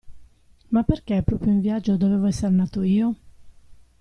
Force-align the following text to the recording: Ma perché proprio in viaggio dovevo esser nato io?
Ma 0.71 0.81
perché 0.81 1.21
proprio 1.21 1.51
in 1.51 1.61
viaggio 1.61 1.95
dovevo 1.95 2.25
esser 2.25 2.49
nato 2.49 2.81
io? 2.81 3.15